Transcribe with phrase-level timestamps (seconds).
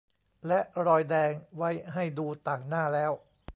[0.47, 3.11] และรอยแดงไว้ให้ดูต่างหน้าแล้ว